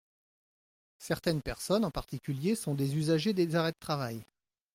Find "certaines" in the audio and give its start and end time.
0.97-1.43